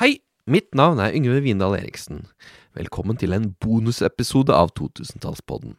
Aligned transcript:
Hei, 0.00 0.22
mitt 0.48 0.70
navn 0.72 1.02
er 1.04 1.12
Yngve 1.12 1.42
Vindal 1.44 1.74
Eriksen. 1.76 2.22
Velkommen 2.72 3.18
til 3.20 3.34
en 3.36 3.50
bonusepisode 3.60 4.54
av 4.56 4.70
2000-tallspodden. 4.78 5.74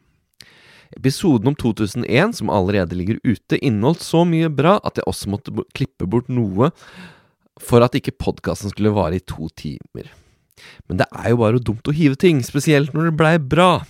Episoden 0.94 1.50
om 1.50 1.56
2001, 1.58 2.36
som 2.38 2.52
allerede 2.54 2.94
ligger 2.94 3.18
ute, 3.26 3.58
inneholdt 3.58 4.04
så 4.06 4.20
mye 4.22 4.46
bra 4.54 4.76
at 4.86 5.00
jeg 5.00 5.08
også 5.10 5.32
måtte 5.32 5.64
klippe 5.74 6.06
bort 6.06 6.30
noe 6.30 6.70
for 7.58 7.82
at 7.82 7.98
ikke 7.98 8.14
podkasten 8.22 8.70
skulle 8.70 8.94
vare 8.94 9.18
i 9.18 9.24
to 9.26 9.48
timer. 9.58 10.06
Men 10.86 11.02
det 11.02 11.10
er 11.10 11.32
jo 11.32 11.42
bare 11.42 11.64
dumt 11.66 11.90
å 11.90 11.96
hive 11.98 12.14
ting, 12.14 12.38
spesielt 12.46 12.94
når 12.94 13.10
det 13.10 13.16
blei 13.18 13.34
bra. 13.42 13.82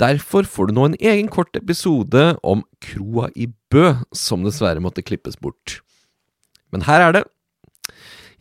Derfor 0.00 0.48
får 0.48 0.70
du 0.70 0.78
nå 0.78 0.88
en 0.88 0.96
egen 0.96 1.28
kort 1.28 1.52
episode 1.60 2.24
om 2.40 2.64
kroa 2.80 3.28
i 3.36 3.50
Bø, 3.68 3.98
som 4.16 4.48
dessverre 4.48 4.80
måtte 4.80 5.04
klippes 5.04 5.36
bort. 5.36 5.82
Men 6.72 6.88
her 6.88 7.04
er 7.10 7.18
det. 7.20 7.26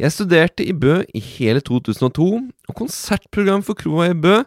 Jeg 0.02 0.16
studerte 0.16 0.66
i 0.66 0.74
Bø 0.74 1.04
i 1.14 1.20
hele 1.22 1.62
2002, 1.62 2.28
og 2.42 2.78
konsertprogram 2.78 3.62
for 3.62 3.78
kroa 3.78 4.08
i 4.10 4.18
Bø 4.18 4.40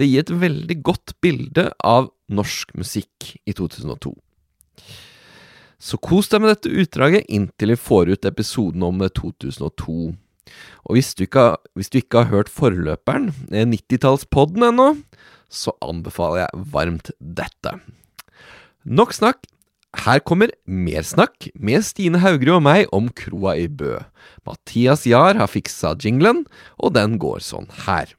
det 0.00 0.06
gir 0.08 0.24
et 0.24 0.32
veldig 0.40 0.76
godt 0.86 1.12
bilde 1.20 1.66
av 1.84 2.08
norsk 2.32 2.72
musikk 2.78 3.34
i 3.44 3.52
2002. 3.52 4.14
Så 5.76 6.00
kos 6.00 6.30
deg 6.32 6.40
med 6.40 6.54
dette 6.54 6.72
utdraget 6.72 7.28
inntil 7.28 7.74
vi 7.74 7.80
får 7.84 8.14
ut 8.14 8.28
episoden 8.30 8.86
om 8.86 9.04
2002. 9.04 10.14
Og 10.88 10.96
hvis 10.96 11.12
du 11.12 11.26
ikke 11.26 11.50
hvis 11.76 11.92
du 11.92 12.00
ikke 12.00 12.24
har 12.24 12.32
hørt 12.32 12.52
forløperen, 12.52 13.28
eh, 13.52 13.68
90-tallspodden 13.68 14.70
ennå, 14.70 14.94
så 15.52 15.76
anbefaler 15.84 16.46
jeg 16.46 16.64
varmt 16.72 17.12
dette. 17.20 17.76
Nok 18.84 19.12
snakk. 19.12 19.44
Her 20.02 20.20
kommer 20.20 20.50
mer 20.66 21.06
snakk 21.06 21.48
med 21.54 21.84
Stine 21.86 22.18
Haugerud 22.20 22.58
og 22.58 22.64
meg 22.66 22.90
om 22.94 23.08
kroa 23.14 23.54
i 23.62 23.68
Bø. 23.70 24.00
Mathias 24.44 25.06
Jahr 25.08 25.38
har 25.38 25.50
fiksa 25.50 25.94
jinglen, 26.02 26.44
og 26.76 26.96
den 26.98 27.18
går 27.22 27.44
sånn 27.44 27.70
her. 27.86 28.10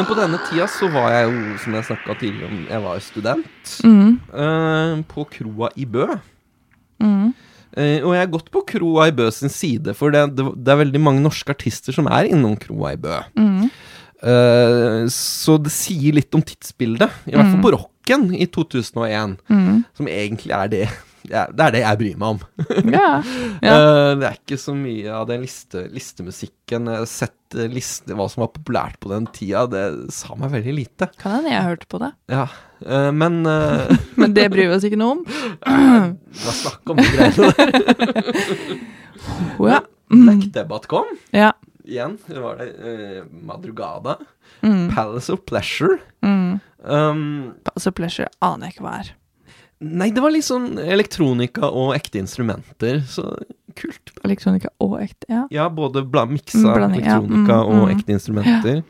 Men 0.00 0.08
på 0.08 0.14
denne 0.16 0.38
tida 0.48 0.64
så 0.70 0.88
var 0.88 1.10
jeg 1.12 1.26
jo, 1.28 1.40
som 1.60 1.74
jeg 1.76 1.84
snakka 1.90 2.14
tidligere 2.20 2.48
om, 2.48 2.60
jeg 2.70 2.82
var 2.86 3.00
student. 3.04 3.72
eh, 4.32 5.02
på 5.10 5.24
kroa 5.28 5.68
i 5.76 5.84
Bø. 5.84 6.06
Eh, 7.76 8.00
og 8.02 8.14
jeg 8.16 8.22
har 8.24 8.30
gått 8.32 8.48
på 8.50 8.64
Kroa 8.66 9.04
i 9.08 9.12
Bø 9.14 9.28
sin 9.30 9.48
side, 9.52 9.92
for 9.94 10.10
det, 10.10 10.34
det, 10.34 10.42
det 10.56 10.72
er 10.72 10.80
veldig 10.80 11.00
mange 11.04 11.22
norske 11.22 11.52
artister 11.54 11.92
som 11.94 12.08
er 12.10 12.26
innom 12.32 12.56
Kroa 12.58 12.94
i 12.96 12.98
Bø. 12.98 13.20
Eh, 14.22 15.04
så 15.12 15.54
det 15.62 15.70
sier 15.72 16.16
litt 16.16 16.34
om 16.34 16.42
tidsbildet, 16.42 17.10
i 17.30 17.36
hvert 17.36 17.46
fall 17.52 17.62
på 17.68 17.72
rocken 17.76 18.26
i 18.34 18.46
2001, 18.50 19.36
som 19.96 20.08
egentlig 20.10 20.50
er 20.56 20.68
det 20.72 20.88
ja, 21.28 21.44
det 21.52 21.64
er 21.66 21.74
det 21.74 21.82
jeg 21.82 22.00
bryr 22.00 22.20
meg 22.20 22.36
om. 22.36 22.40
Ja. 22.88 23.08
ja. 23.60 23.76
Eh, 23.80 24.12
det 24.18 24.26
er 24.26 24.36
ikke 24.38 24.56
så 24.60 24.72
mye 24.76 25.12
av 25.14 25.26
den 25.28 25.42
liste, 25.44 25.84
listemusikken. 25.92 26.88
Sett 27.08 27.56
eh, 27.56 27.68
liste, 27.70 28.14
hva 28.16 28.26
som 28.30 28.44
var 28.44 28.52
populært 28.54 28.98
på 29.02 29.12
den 29.12 29.28
tida. 29.34 29.66
Det 29.70 29.84
sa 30.14 30.36
meg 30.38 30.52
veldig 30.54 30.74
lite. 30.76 31.10
Kan 31.20 31.38
hende 31.38 31.52
jeg 31.52 31.66
hørte 31.68 31.88
på 31.90 32.00
det. 32.02 32.10
Ja, 32.32 32.46
eh, 32.86 33.10
men 33.14 33.40
uh, 33.46 33.90
Men 34.20 34.34
det 34.36 34.48
bryr 34.52 34.70
vi 34.70 34.76
oss 34.78 34.86
ikke 34.88 35.00
noe 35.00 35.18
om. 35.18 35.24
Hva 36.42 36.56
snakk 36.62 36.94
om 36.94 37.00
de 37.00 37.08
greiene 37.12 37.52
der? 37.52 38.74
Oh, 39.58 39.68
ja. 39.74 39.82
Black 40.10 40.88
kom. 40.90 41.16
ja. 41.36 41.52
Igjen 41.90 42.18
var 42.28 42.60
det 42.60 42.72
uh, 42.76 43.22
Madrugada. 43.46 44.18
Mm. 44.62 44.90
Palace 44.94 45.32
of 45.32 45.44
Pleasure. 45.48 45.98
Mm. 46.22 46.60
Um, 46.84 47.54
Altså 47.74 47.90
Pleasure 47.90 48.28
aner 48.44 48.68
jeg 48.68 48.76
ikke 48.76 48.84
hva 48.86 48.98
er. 49.00 49.14
Nei, 49.80 50.10
det 50.12 50.22
var 50.22 50.32
litt 50.34 50.46
sånn 50.46 50.74
elektronika 50.80 51.68
og 51.68 51.94
ekte 51.96 52.20
instrumenter. 52.20 53.00
Så 53.08 53.24
kult. 53.78 54.12
Elektronika 54.26 54.70
og 54.82 54.98
ekte. 55.00 55.26
Ja. 55.30 55.44
Ja, 55.54 55.66
både 55.72 56.02
bla, 56.04 56.26
miksa 56.28 56.60
Blanding, 56.74 57.04
elektronika 57.04 57.56
ja. 57.56 57.60
elektronika 57.60 57.60
Mm, 57.64 57.70
og 57.70 57.88
mm. 57.88 57.92
ekte 57.94 58.14
instrumenter. 58.16 58.82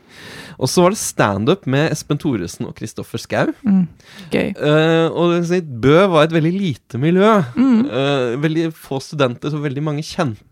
Og 0.61 0.69
så 0.69 0.85
var 0.85 0.93
det 0.93 1.01
standup 1.01 1.65
med 1.69 1.89
Espen 1.93 2.19
Thoresen 2.21 2.67
og 2.69 2.75
Kristoffer 2.77 3.21
Schau. 3.21 3.53
Mm. 3.65 3.85
Gøy. 4.33 4.53
Uh, 4.57 5.07
og 5.15 5.51
Bø 5.81 5.97
var 6.11 6.27
et 6.27 6.35
veldig 6.35 6.53
lite 6.53 7.01
miljø. 7.01 7.33
Mm. 7.55 7.81
Eh, 7.87 8.37
veldig 8.41 8.69
få 8.75 8.99
studenter, 9.03 9.51
så 9.51 9.61
veldig 9.61 9.83
mange 9.83 10.05
kjente. 10.05 10.43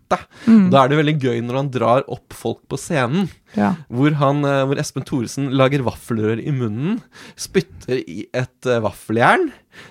Mm. 0.46 0.68
Da 0.72 0.82
er 0.82 0.90
det 0.90 0.98
veldig 1.00 1.16
gøy 1.22 1.38
når 1.46 1.58
han 1.60 1.70
drar 1.74 2.04
opp 2.10 2.34
folk 2.36 2.62
på 2.70 2.78
scenen. 2.80 3.28
Ja. 3.56 3.72
Hvor, 3.90 4.14
han, 4.20 4.44
eh, 4.46 4.62
hvor 4.68 4.80
Espen 4.80 5.06
Thoresen 5.06 5.50
lager 5.58 5.84
vaffelrør 5.86 6.42
i 6.42 6.52
munnen, 6.54 7.00
spytter 7.38 8.02
i 8.02 8.24
et 8.36 8.68
eh, 8.68 8.82
vaffeljern, 8.84 9.48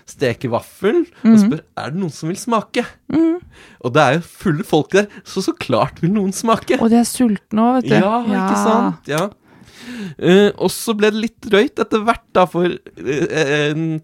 steker 0.09 0.51
vaffel 0.53 1.05
og 1.23 1.37
spør 1.39 1.61
er 1.79 1.93
det 1.93 2.01
noen 2.01 2.13
som 2.13 2.31
vil 2.31 2.39
smake. 2.39 2.85
Mm. 3.11 3.39
Og 3.83 3.93
det 3.95 4.05
er 4.05 4.17
jo 4.17 4.23
fulle 4.43 4.67
folk 4.67 4.91
der, 4.95 5.07
så 5.27 5.43
så 5.45 5.55
klart 5.55 6.01
vil 6.03 6.13
noen 6.15 6.35
smake. 6.35 6.79
Og 6.79 6.91
de 6.91 6.99
er 7.01 7.07
sultne 7.07 7.65
òg, 7.65 7.79
vet 7.79 7.91
du. 7.91 7.99
Ja, 7.99 8.15
ikke 8.27 8.63
sant? 8.63 9.11
Ja. 9.11 9.27
Eh, 10.17 10.49
og 10.57 10.69
så 10.73 10.93
ble 10.97 11.09
det 11.13 11.21
litt 11.23 11.41
drøyt 11.45 11.79
etter 11.83 12.03
hvert, 12.05 12.25
da, 12.35 12.45
for 12.49 12.71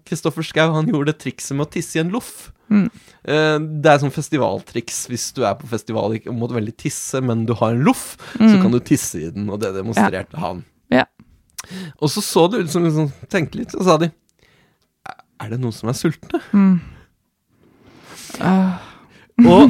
Kristoffer 0.06 0.46
Schau 0.46 0.72
han 0.74 0.88
gjorde 0.90 1.12
det 1.12 1.20
trikset 1.22 1.56
med 1.56 1.66
å 1.66 1.72
tisse 1.76 1.98
i 1.98 2.02
en 2.04 2.12
loff. 2.14 2.50
Mm. 2.72 2.88
Uh, 3.26 3.58
det 3.82 3.90
er 3.92 4.00
sånn 4.02 4.10
festivaltriks 4.14 5.04
hvis 5.10 5.28
du 5.36 5.44
er 5.46 5.54
på 5.58 5.68
festival 5.70 6.16
og 6.16 6.26
må 6.34 6.48
veldig 6.50 6.74
tisse, 6.82 7.20
men 7.22 7.44
du 7.46 7.52
har 7.58 7.74
en 7.76 7.84
loff, 7.86 8.16
så 8.34 8.56
kan 8.62 8.72
du 8.74 8.80
tisse 8.82 9.20
i 9.22 9.30
den, 9.30 9.46
og 9.50 9.60
det 9.62 9.70
demonstrerte 9.76 10.40
han. 10.42 10.64
Mm. 10.90 10.98
Ja. 10.98 11.06
Og 12.00 12.10
så 12.10 12.22
så 12.22 12.46
det 12.50 12.64
ut 12.64 12.70
som 12.74 12.84
liksom, 12.86 13.08
tenkte 13.30 13.58
litt, 13.60 13.72
så 13.74 13.82
sa 13.86 13.96
de 14.02 14.10
"Er- 15.06 15.22
Er 15.46 15.48
det 15.50 15.60
noen 15.60 15.74
som 15.74 15.88
er 15.90 15.98
sultne? 15.98 16.40
Mm. 16.52 16.80
Uh. 18.40 18.76
Og, 19.46 19.68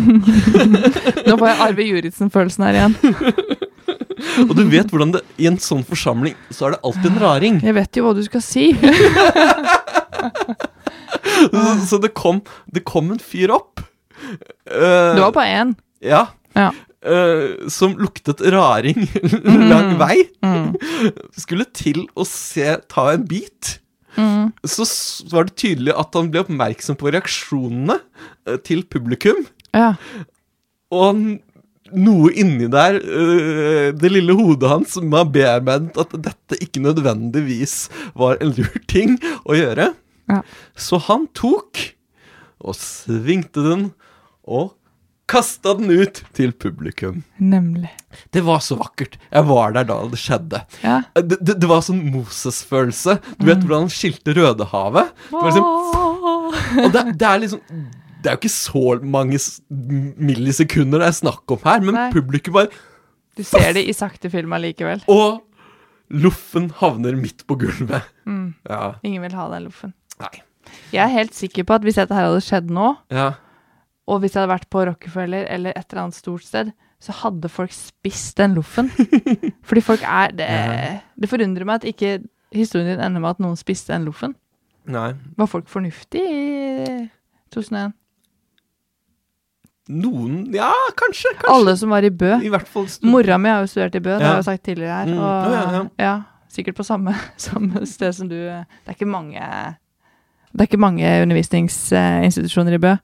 Nå 1.26 1.34
får 1.40 1.48
jeg 1.48 1.60
Arve 1.64 1.86
Juritzen-følelsen 1.88 2.64
her 2.68 2.76
igjen. 2.78 2.94
og 4.46 4.52
du 4.58 4.62
vet 4.70 4.90
hvordan 4.92 5.12
det 5.16 5.22
i 5.40 5.46
en 5.50 5.58
sånn 5.62 5.84
forsamling 5.86 6.34
så 6.54 6.66
er 6.68 6.76
det 6.76 6.80
alltid 6.86 7.10
en 7.12 7.20
raring. 7.22 7.60
Jeg 7.64 7.74
vet 7.76 7.96
jo 8.00 8.06
hva 8.08 8.14
du 8.18 8.22
skal 8.26 8.42
si. 8.44 8.66
Så 11.88 11.98
det 12.02 12.12
kom, 12.16 12.40
det 12.72 12.84
kom 12.88 13.10
en 13.14 13.20
fyr 13.22 13.52
opp. 13.54 13.80
Uh, 14.66 15.14
Det 15.16 15.22
var 15.22 15.32
bare 15.36 15.56
én. 15.62 15.74
Ja. 16.04 16.22
Ja. 16.56 16.70
Uh, 17.06 17.68
som 17.70 17.92
luktet 18.00 18.40
raring 18.50 19.04
lang 19.70 19.92
vei. 20.00 20.24
Skulle 21.42 21.66
til 21.76 22.06
å 22.18 22.24
se 22.26 22.78
ta 22.90 23.10
en 23.14 23.26
bit. 23.28 23.76
Mm. 24.16 24.48
Så 24.64 24.86
var 25.32 25.44
det 25.50 25.58
tydelig 25.60 25.92
at 25.92 26.16
han 26.16 26.30
ble 26.32 26.40
oppmerksom 26.46 26.96
på 26.96 27.10
reaksjonene 27.12 27.98
eh, 28.48 28.56
til 28.64 28.80
publikum. 28.88 29.42
Ja. 29.76 29.90
Og 30.94 31.10
n- 31.12 31.40
noe 31.94 32.32
inni 32.34 32.68
der, 32.72 32.98
eh, 32.98 33.90
det 33.96 34.12
lille 34.12 34.36
hodet 34.38 34.70
hans, 34.70 34.94
som 34.96 35.12
har 35.14 35.28
bearbeidet 35.32 35.98
at 36.00 36.16
dette 36.24 36.58
ikke 36.62 36.82
nødvendigvis 36.84 37.76
var 38.18 38.40
en 38.40 38.54
lur 38.56 38.80
ting 38.90 39.18
å 39.44 39.56
gjøre. 39.56 39.92
Ja. 40.30 40.40
Så 40.74 40.98
han 41.06 41.28
tok 41.36 41.92
og 42.58 42.74
svingte 42.78 43.62
den 43.62 43.86
og 44.46 44.74
kasta 45.30 45.74
den 45.74 45.90
ut 45.90 46.22
til 46.36 46.52
publikum. 46.54 47.22
Nemlig. 47.42 47.90
Det 48.32 48.44
var 48.46 48.62
så 48.62 48.78
vakkert. 48.78 49.18
Jeg 49.32 49.46
var 49.48 49.74
der 49.74 49.86
da 49.88 49.98
det 50.10 50.20
skjedde. 50.22 50.62
Ja. 50.84 51.00
Det, 51.18 51.40
det, 51.40 51.58
det 51.62 51.70
var 51.70 51.82
sånn 51.84 52.04
Moses-følelse. 52.14 53.18
Du 53.40 53.46
vet 53.48 53.62
hvordan 53.64 53.88
han 53.88 53.92
skilte 53.92 54.36
Rødehavet? 54.36 55.14
Det 55.32 55.44
liksom, 55.50 55.70
og 56.86 56.90
det, 56.94 57.04
det 57.18 57.28
er 57.28 57.42
liksom 57.42 57.62
Det 58.22 58.30
er 58.30 58.36
jo 58.36 58.40
ikke 58.40 58.52
så 58.52 58.82
mange 59.04 59.38
millisekunder 60.18 61.02
det 61.02 61.08
er 61.10 61.16
snakk 61.16 61.52
om 61.56 61.60
her, 61.64 61.82
men 61.84 61.94
Nei. 61.96 62.06
publikum 62.14 62.56
bare 62.56 62.70
Du 63.36 63.42
ser 63.44 63.72
det 63.76 63.84
i 63.88 63.92
sakte 63.96 64.30
film 64.32 64.54
allikevel. 64.56 65.02
Og 65.12 65.42
loffen 66.10 66.70
havner 66.80 67.16
midt 67.18 67.44
på 67.46 67.56
gulvet. 67.60 68.06
Mm. 68.24 68.54
Ja. 68.70 68.94
Ingen 69.04 69.22
vil 69.26 69.34
ha 69.36 69.48
den 69.52 69.66
loffen. 69.68 69.92
Nei. 70.22 70.32
Jeg 70.94 71.02
er 71.04 71.12
helt 71.12 71.34
sikker 71.36 71.66
på 71.68 71.76
at 71.76 71.84
hvis 71.86 71.98
dette 72.00 72.14
her 72.16 72.28
hadde 72.30 72.42
skjedd 72.46 72.70
nå, 72.74 72.94
Ja. 73.12 73.32
og 74.08 74.20
hvis 74.22 74.34
jeg 74.34 74.40
hadde 74.42 74.54
vært 74.54 74.70
på 74.70 74.86
Rockefeller 74.88 75.46
eller 75.52 75.70
et 75.76 75.84
eller 75.92 76.06
annet 76.06 76.14
stort 76.18 76.42
sted, 76.46 76.72
så 77.02 77.12
hadde 77.12 77.50
folk 77.52 77.74
spist 77.76 78.36
den 78.40 78.54
loffen. 78.56 78.88
Fordi 79.68 79.82
folk 79.84 80.02
er 80.02 80.32
Det, 80.32 80.48
det 81.20 81.28
forundrer 81.28 81.66
meg 81.68 81.82
at 81.82 81.90
ikke 81.92 82.14
historien 82.56 82.88
din 82.94 83.04
ender 83.04 83.20
med 83.20 83.30
at 83.36 83.42
noen 83.44 83.58
spiste 83.60 83.92
den 83.92 84.06
loffen. 84.08 84.34
Nei. 84.88 85.12
Var 85.36 85.46
folk 85.50 85.68
fornuftige 85.68 86.24
i 86.30 87.08
2001? 87.52 87.92
Noen 89.88 90.52
Ja, 90.54 90.70
kanskje. 90.98 91.30
kanskje. 91.38 91.52
Alle 91.54 91.76
som 91.76 91.90
var 91.90 92.02
i 92.02 92.10
Bø. 92.10 92.32
I 92.42 92.48
hvert 92.50 92.66
fall 92.66 92.86
Mora 93.06 93.38
mi 93.38 93.48
har 93.48 93.60
jo 93.62 93.66
studert 93.70 93.94
i 93.94 94.00
Bø, 94.00 94.16
det 94.18 94.20
Ja. 94.22 94.26
har 94.26 94.34
jeg 94.36 94.44
jo 94.44 94.50
sagt 94.50 94.64
tidligere 94.64 94.96
her. 94.96 95.06
Mm. 95.06 95.18
Og, 95.18 95.52
ja, 95.52 95.88
ja. 95.98 96.22
sikkert 96.48 96.74
på 96.76 96.84
samme, 96.84 97.14
samme 97.36 97.86
sted 97.86 98.12
som 98.14 98.28
du. 98.28 98.34
Det 98.34 98.88
er 98.88 98.94
ikke 98.96 99.06
mange 99.06 99.40
Det 100.56 100.60
er 100.60 100.66
ikke 100.66 100.80
mange 100.80 101.04
undervisningsinstitusjoner 101.22 102.74
i 102.74 102.78
Bø. 102.78 102.96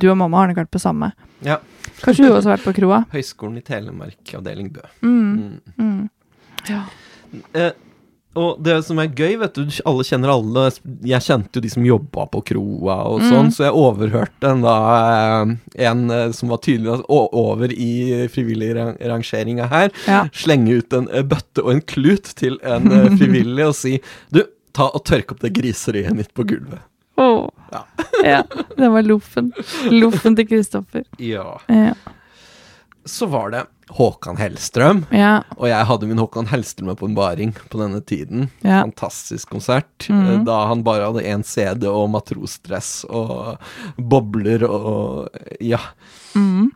Du 0.00 0.08
og 0.10 0.16
mamma 0.16 0.38
har 0.38 0.48
nok 0.48 0.56
vært 0.62 0.70
på 0.72 0.80
samme. 0.80 1.12
Ja. 1.44 1.58
Kanskje 2.00 2.24
du 2.24 2.32
også 2.32 2.48
har 2.48 2.56
vært 2.56 2.64
på 2.64 2.74
kroa? 2.80 3.02
Høgskolen 3.12 3.58
i 3.58 3.60
Telemark, 3.66 4.16
avdeling 4.34 4.70
Bø. 4.72 4.80
Mm. 5.02 5.34
Mm. 5.36 5.60
Mm. 5.78 6.10
Ja. 6.70 6.82
Eh, 7.54 7.72
og 8.36 8.58
det 8.62 8.84
som 8.84 8.98
er 9.02 9.08
gøy, 9.08 9.36
vet 9.40 9.54
du, 9.56 9.62
alle 9.88 10.04
kjenner 10.06 10.30
alle. 10.30 10.66
Jeg 11.08 11.22
kjente 11.24 11.56
jo 11.58 11.60
de 11.64 11.70
som 11.72 11.86
jobba 11.86 12.26
på 12.30 12.42
kroa 12.52 12.96
og 13.08 13.20
Mm. 13.22 13.30
sånn, 13.32 13.48
så 13.50 13.64
jeg 13.66 13.74
overhørte 13.74 14.50
en 14.50 14.60
da 14.62 14.74
eh, 15.42 15.54
en 15.88 16.10
eh, 16.10 16.30
som 16.32 16.48
var 16.52 16.58
tydelig 16.58 17.00
over 17.08 17.72
i 17.72 18.28
frivillig 18.28 18.74
ra- 18.76 18.96
rangeringa 19.00 19.66
her, 19.68 19.90
Ja. 20.06 20.28
slenge 20.32 20.76
ut 20.78 20.92
en 20.92 21.08
eh, 21.10 21.22
bøtte 21.22 21.64
og 21.64 21.72
en 21.72 21.80
klut 21.80 22.24
til 22.36 22.58
en 22.62 22.86
frivillig 23.18 23.66
og 23.66 23.74
si 23.74 24.00
Du, 24.30 24.44
ta 24.72 24.90
og 24.94 25.02
tørk 25.04 25.32
opp 25.32 25.40
det 25.40 25.54
griseriet 25.56 26.14
mitt 26.14 26.32
på 26.34 26.44
gulvet. 26.46 26.78
Åh. 27.18 27.48
Ja. 27.72 27.82
ja. 28.22 28.42
Det 28.76 28.88
var 28.92 29.02
loffen. 29.02 29.50
Loffen 29.90 30.36
til 30.38 30.46
Kristoffer. 30.46 31.02
Ja. 31.18 31.56
Ja. 31.66 31.94
Så 33.04 33.26
var 33.30 33.50
det 33.54 33.66
Håkan 33.88 34.36
Hellstrøm. 34.36 35.04
Ja. 35.14 35.42
Og 35.56 35.68
jeg 35.70 35.86
hadde 35.88 36.08
min 36.10 36.20
Håkan 36.20 36.48
Hellstrøm-åpenbaring 36.50 37.54
på 37.72 37.80
denne 37.80 38.00
tiden. 38.04 38.50
Ja. 38.60 38.82
Fantastisk 38.82 39.48
konsert. 39.54 40.08
Mm 40.12 40.44
Da 40.44 40.58
han 40.68 40.84
bare 40.84 41.08
hadde 41.08 41.24
én 41.24 41.44
CD 41.46 41.88
og 41.88 42.10
matrosdress 42.12 43.04
og 43.08 43.56
bobler 43.96 44.66
og 44.68 45.28
Ja. 45.60 45.80
Mm. 46.34 46.70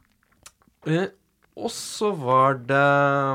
Og 1.56 1.68
så 1.70 2.08
var 2.16 2.54
det 2.64 2.84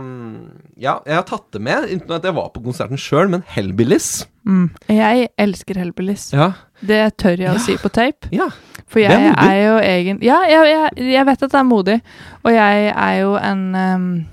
mm, 0.02 0.72
Ja, 0.82 0.96
jeg 1.06 1.16
har 1.20 1.26
tatt 1.30 1.52
det 1.54 1.62
med, 1.62 1.86
uten 1.92 2.16
at 2.16 2.24
jeg 2.26 2.34
var 2.34 2.48
på 2.56 2.64
konserten 2.66 2.98
sjøl, 2.98 3.30
men 3.30 3.44
Hellbillies. 3.54 4.26
Mm. 4.48 4.72
Jeg 4.90 5.28
elsker 5.38 5.78
Hellbillies. 5.78 6.32
Ja. 6.34 6.52
Det 6.82 7.02
tør 7.22 7.36
jeg 7.38 7.46
Ja. 7.52 7.54
å 7.54 7.62
si 7.62 7.78
på 7.78 7.90
tape. 7.94 8.30
ja. 8.34 8.50
For 8.88 9.00
jeg 9.04 9.10
Det 9.12 9.20
er 9.20 9.34
modig. 9.36 9.52
er, 9.52 9.58
jo 9.68 9.78
egen... 9.84 10.20
Ja, 10.24 10.38
jeg, 10.48 10.68
jeg, 10.72 11.08
jeg 11.12 11.26
vet 11.28 11.42
at 11.44 11.52
det 11.52 11.60
er 11.60 11.64
modig. 11.68 12.02
Og 12.44 12.52
jeg 12.56 12.86
er 12.96 13.16
jo 13.20 13.34
en 13.36 14.26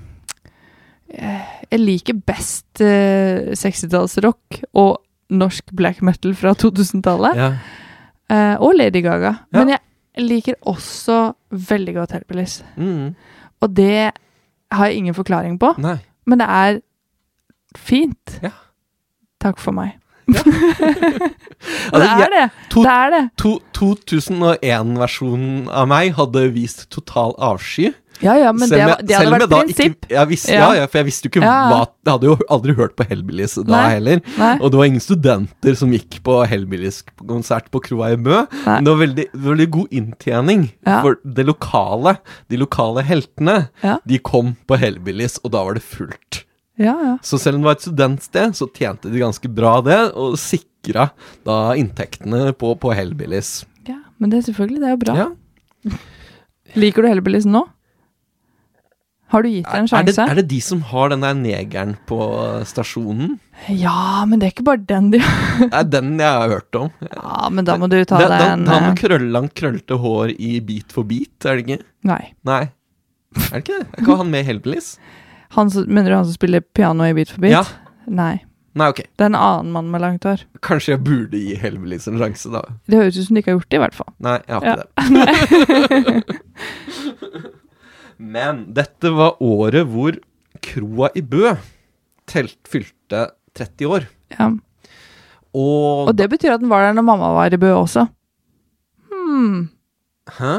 eh, 1.09 1.55
Jeg 1.73 1.81
liker 1.81 2.15
best 2.27 2.81
uh, 2.81 3.51
60-tallsrock 3.53 4.61
og 4.75 5.01
norsk 5.35 5.73
black 5.75 6.03
metal 6.03 6.35
fra 6.39 6.55
2000-tallet. 6.55 7.37
ja. 7.37 7.53
Uh, 8.33 8.57
og 8.65 8.73
Lady 8.79 9.03
Gaga. 9.05 9.35
Men 9.53 9.75
jeg 9.75 10.25
liker 10.25 10.55
også 10.65 11.35
veldig 11.51 11.95
godt 11.99 12.15
Hellbillies. 12.17 12.63
Mm. 12.79 13.11
Og 13.65 13.73
det 13.77 14.13
har 14.75 14.87
jeg 14.91 15.01
ingen 15.01 15.17
forklaring 15.17 15.59
på, 15.61 15.73
Nei. 15.81 15.99
men 16.29 16.41
det 16.43 16.49
er 16.51 16.81
fint. 17.79 18.39
Ja. 18.45 18.53
Takk 19.43 19.59
for 19.63 19.73
meg. 19.77 19.97
Altså, 21.95 22.01
det 22.01 22.09
er 22.25 22.33
det. 22.33 22.47
Det 22.75 22.91
er 22.91 23.11
det. 23.13 23.21
2001-versjonen 23.79 25.69
av 25.73 25.87
meg 25.89 26.13
hadde 26.19 26.43
vist 26.53 26.87
total 26.93 27.33
avsky. 27.41 27.93
Ja, 28.25 28.35
ja, 28.41 28.51
men 28.57 28.69
Selv 28.71 28.81
det, 28.89 29.09
det 29.11 29.17
hadde 29.19 29.33
vært 29.35 29.51
prinsipp. 29.53 30.07
Ikke, 30.09 30.23
visste, 30.31 30.55
ja. 30.57 30.69
Ja. 30.79 30.87
For 30.89 31.03
jeg 31.03 31.09
visste 31.11 31.29
jo 31.29 31.33
ikke 31.35 31.43
hva 31.45 31.81
Jeg 31.85 32.13
hadde 32.15 32.29
jo 32.31 32.37
aldri 32.57 32.75
hørt 32.79 32.95
på 32.97 33.05
Hellbillies 33.11 33.59
da 33.61 33.67
Nei. 33.75 33.83
heller. 33.99 34.23
Nei. 34.41 34.53
Og 34.61 34.73
det 34.73 34.81
var 34.81 34.89
ingen 34.89 35.05
studenter 35.05 35.77
som 35.79 35.93
gikk 35.93 36.19
på 36.25 36.39
Hellbillies-konsert 36.49 37.69
på 37.75 37.83
kroa 37.85 38.13
i 38.15 38.19
Mø. 38.21 38.41
Nei. 38.65 38.79
Men 38.79 38.89
det 38.89 38.95
var 38.95 39.03
veldig, 39.05 39.27
veldig 39.51 39.69
god 39.77 39.95
inntjening. 40.01 40.65
For 40.89 41.21
det 41.37 41.47
lokale, 41.51 42.17
de 42.53 42.61
lokale 42.65 43.05
heltene, 43.07 43.59
de 44.09 44.19
kom 44.25 44.55
på 44.69 44.81
Hellbillies, 44.81 45.39
og 45.45 45.53
da 45.55 45.63
var 45.69 45.77
det 45.79 45.85
fullt. 45.85 46.45
Ja, 46.81 46.97
ja. 47.07 47.13
Så 47.23 47.39
selv 47.39 47.61
om 47.61 47.63
det 47.63 47.69
var 47.69 47.77
et 47.79 47.85
studentsted, 47.87 48.57
så 48.59 48.67
tjente 48.75 49.13
de 49.13 49.21
ganske 49.23 49.47
bra 49.55 49.77
det, 49.87 50.01
og 50.19 50.35
sikra 50.41 51.11
da 51.47 51.59
inntektene 51.79 52.49
på, 52.59 52.73
på 52.81 52.97
Hellbillies. 52.97 53.61
ja. 53.87 54.01
Men 54.19 54.31
det 54.31 54.39
er 54.39 54.45
selvfølgelig, 54.49 54.81
det 54.81 54.89
er 54.89 54.93
jo 54.95 54.99
bra. 55.03 55.25
Liker 56.79 57.05
du 57.05 57.09
Hellbillies 57.11 57.47
nå? 57.51 57.65
Har 59.35 59.43
du 59.43 59.49
gitt 59.51 59.67
det 59.67 59.81
en 59.81 59.89
Er, 59.91 60.05
det, 60.07 60.15
sjanse? 60.15 60.27
er 60.31 60.39
det 60.39 60.45
de 60.53 60.61
som 60.63 60.81
har 60.93 61.11
den 61.11 61.25
der 61.27 61.35
negeren 61.35 61.97
på 62.07 62.19
stasjonen? 62.71 63.35
Ja, 63.69 64.23
men 64.31 64.39
det 64.39 64.47
er 64.49 64.53
ikke 64.55 64.67
bare 64.69 64.83
den 64.87 65.11
de 65.15 65.19
Det 65.21 65.69
er 65.73 65.85
den 65.97 66.15
jeg 66.23 66.31
har 66.41 66.49
hørt 66.55 66.79
om. 66.79 66.91
Ja, 67.11 67.49
men 67.51 67.67
da 67.67 67.77
må 67.81 67.89
du 67.91 67.99
ta 68.05 68.19
Det- 68.23 68.29
deg 68.31 68.41
den- 68.47 68.63
en 68.63 68.67
Han 68.71 68.83
eh, 68.83 68.89
med 68.93 68.99
krøllangt, 69.03 69.55
krøllete 69.59 69.99
hår 69.99 70.35
i 70.39 70.55
Beat 70.61 70.93
for 70.95 71.03
beat, 71.05 71.35
er 71.45 71.59
det 71.61 71.67
ikke? 71.67 71.83
Nei. 72.05 72.23
Nei. 72.47 72.63
Er 73.51 73.59
det 73.59 73.65
ikke 73.65 73.79
det? 73.83 73.87
Er 73.91 74.03
ikke 74.07 74.17
han 74.23 74.31
med 74.31 74.45
i 74.45 74.49
Hellbillies? 74.53 74.97
Mener 75.57 76.11
du 76.11 76.15
han 76.17 76.25
som 76.31 76.35
spiller 76.35 76.61
piano 76.75 77.05
i 77.05 77.13
Beat 77.15 77.31
for 77.35 77.41
beat? 77.43 77.53
Ja. 77.53 77.65
Nei. 78.07 78.37
Nei, 78.75 78.89
ok. 78.91 79.05
Det 79.07 79.23
er 79.23 79.31
en 79.31 79.37
annen 79.39 79.71
mann 79.71 79.91
med 79.93 80.01
langt 80.03 80.25
hår. 80.27 80.41
Kanskje 80.67 80.97
jeg 80.97 81.05
burde 81.07 81.39
gi 81.39 81.55
helvelis 81.63 82.09
en 82.11 82.19
sjanse, 82.19 82.51
da. 82.51 82.63
Det 82.91 82.99
høres 82.99 83.19
ut 83.21 83.27
som 83.29 83.37
de 83.37 83.43
ikke 83.45 83.53
har 83.53 83.59
gjort 83.61 83.69
det, 83.71 83.79
i 83.79 83.83
hvert 83.85 83.95
fall. 83.95 84.11
Nei, 84.19 84.39
jeg 84.49 84.55
har 84.57 84.65
Ja. 84.67 84.75
ikke 84.99 86.25
det. 86.25 86.35
Men 88.19 88.65
dette 88.77 89.11
var 89.15 89.41
året 89.43 89.87
hvor 89.91 90.17
kroa 90.65 91.11
i 91.19 91.23
Bø 91.23 91.55
telt 92.31 92.59
fylte 92.71 93.27
30 93.59 93.91
år. 93.91 94.07
Ja. 94.39 94.51
Og, 95.55 96.09
Og 96.09 96.15
det 96.19 96.27
betyr 96.33 96.55
at 96.57 96.63
den 96.63 96.71
var 96.73 96.83
der 96.87 96.97
når 96.97 97.07
mamma 97.07 97.33
var 97.37 97.53
i 97.55 97.61
Bø 97.61 97.71
også. 97.77 98.07
Hmm. 99.13 99.69
Hæ? 100.39 100.55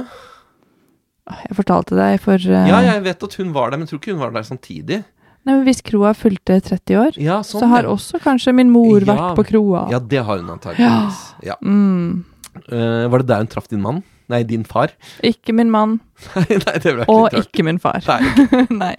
Jeg 1.50 1.57
fortalte 1.57 1.98
deg 1.98 2.19
for 2.22 2.38
uh... 2.38 2.68
Ja, 2.69 2.80
jeg 2.86 3.02
vet 3.07 3.24
at 3.25 3.36
hun 3.42 3.52
var 3.56 3.72
der, 3.74 3.80
men 3.81 3.88
jeg 3.88 3.96
tror 3.96 4.01
ikke 4.04 4.13
hun 4.13 4.22
var 4.22 4.34
der 4.36 4.46
samtidig. 4.46 5.01
Nei, 5.46 5.54
men 5.56 5.63
Hvis 5.66 5.81
kroa 5.86 6.13
fylte 6.18 6.60
30 6.62 7.00
år, 7.01 7.18
Ja, 7.22 7.40
sånn, 7.46 7.62
så 7.63 7.69
har 7.69 7.86
ja. 7.86 7.94
også 7.94 8.22
kanskje 8.22 8.54
min 8.58 8.72
mor 8.74 9.00
Ja. 9.01 9.10
vært 9.12 9.36
på 9.40 9.46
kroa. 9.51 9.88
Ja, 9.94 10.00
det 10.00 10.22
har 10.25 10.42
hun 10.42 10.50
antakeligvis. 10.56 11.19
Ja. 11.46 11.58
Mm. 11.66 12.24
Uh, 12.69 13.06
var 13.12 13.22
det 13.22 13.28
der 13.34 13.42
hun 13.44 13.50
traff 13.51 13.68
din 13.69 13.81
mann? 13.84 14.04
Nei, 14.31 14.42
din 14.44 14.63
far? 14.66 14.92
Ikke 15.24 15.54
min 15.54 15.69
mann, 15.74 16.00
nei, 16.36 16.57
nei, 16.57 16.77
det 16.81 16.94
ble 16.95 17.04
ikke 17.06 17.13
og 17.13 17.27
litt 17.33 17.50
ikke 17.51 17.66
min 17.68 17.80
far. 17.83 18.01
Nei. 18.07 18.66
Nei. 18.83 18.95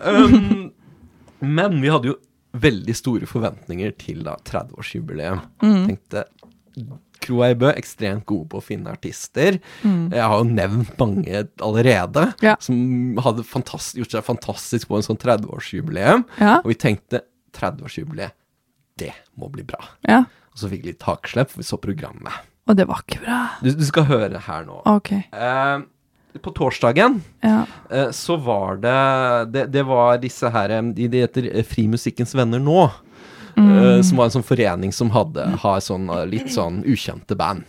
Um, 0.00 0.70
men 1.40 1.80
vi 1.82 1.90
hadde 1.92 2.12
jo 2.12 2.16
veldig 2.60 2.94
store 2.98 3.28
forventninger 3.30 3.92
til 4.00 4.24
da 4.26 4.36
30-årsjubileum. 4.48 5.42
Mm. 5.62 5.84
Tenkte 5.92 6.24
Kroa 7.20 7.50
i 7.52 7.56
Bø 7.60 7.68
ekstremt 7.76 8.24
gode 8.28 8.48
på 8.50 8.58
å 8.62 8.64
finne 8.64 8.94
artister. 8.94 9.58
Mm. 9.84 10.08
Jeg 10.16 10.24
har 10.24 10.38
jo 10.40 10.46
nevnt 10.48 10.94
mange 10.98 11.42
allerede 11.60 12.30
Ja. 12.42 12.56
som 12.64 13.18
hadde 13.20 13.44
gjort 13.44 14.14
seg 14.16 14.24
fantastisk 14.26 14.88
på 14.88 14.96
en 14.98 15.04
sånn 15.04 15.20
30-årsjubileum. 15.20 16.24
Ja, 16.40 16.56
Og 16.64 16.72
vi 16.72 16.78
tenkte 16.80 17.22
30-årsjubileet, 17.56 18.32
det 18.98 19.12
må 19.36 19.50
bli 19.52 19.62
bra. 19.68 19.82
ja. 20.08 20.24
Og 20.50 20.58
så 20.58 20.66
fikk 20.72 20.80
vi 20.82 20.90
litt 20.90 20.98
takslepp, 20.98 21.52
for 21.52 21.60
vi 21.62 21.64
så 21.68 21.76
programmet. 21.78 22.32
Og 22.70 22.76
det 22.78 22.86
var 22.86 23.02
ikke 23.02 23.20
bra. 23.24 23.38
Du, 23.64 23.70
du 23.74 23.82
skal 23.88 24.06
høre 24.06 24.40
her 24.46 24.64
nå. 24.68 24.80
Ok. 24.86 25.10
Uh, 25.34 25.82
på 26.40 26.52
torsdagen 26.54 27.16
Ja. 27.42 27.64
uh, 27.90 28.10
så 28.14 28.36
var 28.38 28.76
det, 28.78 28.98
det 29.50 29.64
Det 29.74 29.82
var 29.88 30.20
disse 30.22 30.46
her 30.54 30.70
eh, 30.76 30.82
De, 30.94 31.08
de 31.10 31.24
heter 31.24 31.48
Frimusikkens 31.66 32.36
venner 32.38 32.62
nå. 32.62 32.90
Mm. 33.58 34.00
som 34.06 34.16
var 34.16 34.28
en 34.28 34.32
sånn 34.38 34.44
forening 34.46 34.92
som 34.94 35.10
hadde 35.12 35.42
har 35.60 35.80
sånn 35.82 36.06
litt 36.30 36.46
sånn 36.54 36.78
ukjente 36.86 37.34
band. 37.36 37.66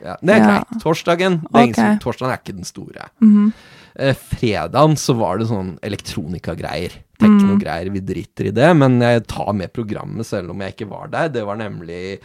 Ja, 0.00 0.14
det 0.22 0.32
er 0.36 0.38
Ja. 0.38 0.46
greit. 0.62 0.78
Torsdagen 0.80 1.40
det 1.42 1.58
er 1.58 1.64
ingen 1.66 1.74
som. 1.74 1.98
Torsdagen 2.00 2.32
er 2.32 2.38
ikke 2.38 2.54
den 2.56 2.64
store. 2.68 3.08
Mm. 3.20 3.50
Eh, 3.98 4.14
fredagen 4.14 4.96
så 4.96 5.16
var 5.18 5.38
det 5.42 5.48
sånn 5.50 5.74
elektronikagreier. 5.84 6.94
Mm. 7.18 7.26
Teknogreier. 7.26 7.90
Vi 7.92 8.00
driter 8.00 8.48
i 8.48 8.54
det, 8.54 8.70
men 8.78 8.96
jeg 9.02 9.26
tar 9.26 9.52
med 9.58 9.72
programmet 9.74 10.26
selv 10.30 10.54
om 10.54 10.62
jeg 10.64 10.76
ikke 10.76 10.88
var 10.94 11.10
der. 11.12 11.28
Det 11.34 11.44
var 11.44 11.56
nemlig 11.60 12.20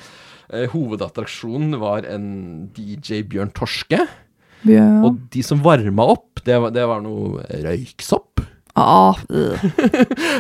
Hovedattraksjonen 0.50 1.78
var 1.82 2.08
en 2.10 2.26
DJ 2.76 3.24
Bjørn 3.30 3.54
Torske. 3.56 4.04
Bjørn. 4.64 5.00
Og 5.08 5.20
de 5.34 5.44
som 5.46 5.62
varma 5.64 6.10
opp, 6.16 6.42
det 6.46 6.58
var, 6.60 6.74
det 6.76 6.86
var 6.90 7.04
noe 7.06 7.44
røyksopp. 7.48 8.44
Ah, 8.80 9.18
øh. 9.30 9.66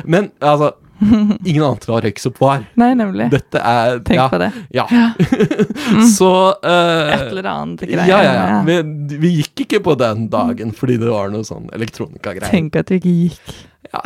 Men 0.06 0.32
altså 0.39 0.75
Ingen 1.00 1.63
ante 1.63 1.88
hva 1.88 2.01
røyksopp 2.04 2.39
var. 2.44 2.66
Nei, 2.80 2.89
nemlig. 3.00 3.30
Dette 3.32 3.62
er 3.63 4.01
Tenk 4.04 4.20
ja, 4.20 4.25
på 4.28 4.39
det. 4.42 4.50
Ja. 4.75 4.86
Så 6.18 6.32
uh, 6.60 7.12
Et 7.13 7.30
eller 7.30 7.48
annet 7.48 7.86
greier. 7.86 8.04
Ja, 8.10 8.18
ja, 8.25 8.34
ja. 8.36 8.58
Vi, 8.68 9.16
vi 9.22 9.32
gikk 9.38 9.63
ikke 9.63 9.80
på 9.86 9.96
den 10.00 10.28
dagen 10.34 10.74
fordi 10.75 10.98
det 11.00 11.08
var 11.08 11.32
noe 11.32 11.48
sånn 11.48 11.70
elektronikagreier. 11.75 12.51
Tenk 12.51 12.75
at 12.82 12.92
du 12.92 12.98
ikke 12.98 13.16
gikk. 13.16 13.56
Ja. 13.94 14.04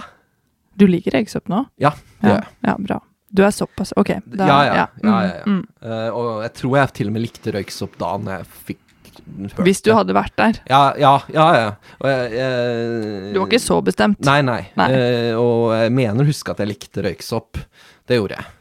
Du 0.78 0.86
liker 0.90 1.18
røyksopp 1.18 1.50
nå? 1.50 1.66
Ja, 1.82 1.96
det 2.22 2.38
Ja, 2.38 2.46
ja, 2.70 2.78
bra. 2.82 3.02
Du 3.34 3.42
er 3.46 3.54
såpass 3.54 3.94
Ok. 3.98 4.14
Da, 4.26 4.48
Ja, 4.48 4.60
ja, 4.66 4.74
ja, 4.74 4.88
ja, 5.02 5.18
ja, 5.26 5.36
ja. 5.40 5.44
mm. 5.50 5.62
Uh, 5.82 6.10
og 6.14 6.32
jeg 6.46 6.54
tror 6.62 6.80
jeg 6.80 6.96
til 7.00 7.10
og 7.10 7.16
med 7.16 7.26
likte 7.26 7.54
røyksopp 7.56 8.00
da 8.02 8.12
når 8.22 8.36
jeg 8.36 8.50
fikk 8.70 8.82
hørt 9.24 9.62
Hvis 9.66 9.82
du 9.86 9.92
hadde 9.96 10.16
vært 10.18 10.36
der. 10.40 10.60
Ja, 10.70 10.82
ja, 11.00 11.14
ja. 11.34 11.46
ja. 11.58 11.70
Jeg, 12.04 12.34
jeg, 12.38 13.32
Du 13.34 13.40
var 13.42 13.48
ikke 13.50 13.64
så 13.64 13.80
bestemt. 13.86 14.22
Nei, 14.26 14.42
nei. 14.46 14.60
Nei. 14.80 14.90
Uh, 14.94 15.32
og 15.42 15.64
jeg 15.78 15.96
mener 15.96 16.26
å 16.26 16.30
huske 16.30 16.54
at 16.54 16.62
jeg 16.64 16.74
likte 16.74 17.06
røyksopp. 17.06 17.62
Det 18.10 18.20
gjorde 18.20 18.40
jeg. 18.40 18.52